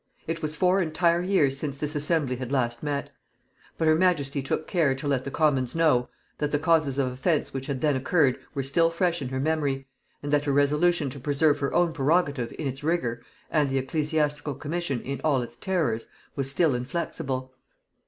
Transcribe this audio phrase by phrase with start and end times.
[0.25, 3.11] It was four entire years since this assembly had last met:
[3.77, 7.53] but her majesty took care to let the commons know, that the causes of offence
[7.53, 9.85] which had then occurred were still fresh in her memory,
[10.23, 14.55] and that her resolution to preserve her own prerogative in its rigor, and the ecclesiastical
[14.55, 17.53] commission in all its terrors, was still inflexible.